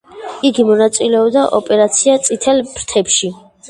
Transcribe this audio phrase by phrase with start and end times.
[0.49, 3.37] იგი მონაწილეობდა ოპერაცია წითელ ფრთებში.